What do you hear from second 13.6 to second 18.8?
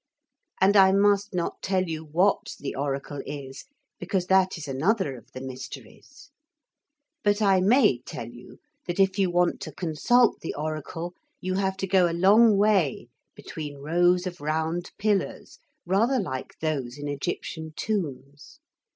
rows of round pillars, rather like those in Egyptian tombs.